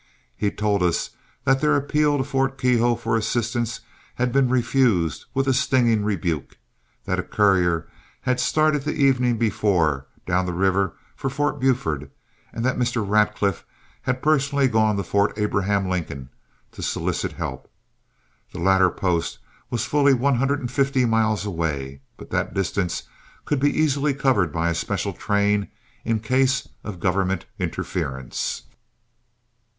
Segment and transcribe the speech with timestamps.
[0.35, 1.11] He told us
[1.43, 3.81] that their appeal to Fort Keogh for assistance
[4.15, 6.57] had been refused with a stinging rebuke;
[7.05, 7.87] that a courier
[8.21, 12.09] had started the evening before down the river for Fort Buford,
[12.51, 13.07] and that Mr.
[13.07, 13.63] Radcliff
[14.01, 16.31] had personally gone to Fort Abraham Lincoln
[16.71, 17.71] to solicit help.
[18.51, 19.37] The latter post
[19.69, 23.03] was fully one hundred and fifty miles away, but that distance
[23.45, 25.67] could be easily covered by a special train
[26.03, 28.63] in case of government interference.